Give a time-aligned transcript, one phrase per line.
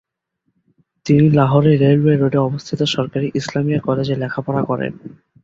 [1.05, 4.93] তিনি লাহোরের রেলওয়ে রোডে অবস্থিত, সরকারী ইসলামিয়া কলেজে লেখাপড়া করেন।